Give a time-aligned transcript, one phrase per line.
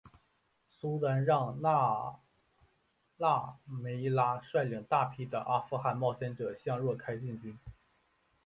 [0.67, 2.15] 苏丹让那
[3.17, 7.55] 腊梅拉率领大批的阿富汗冒险者向若开进军。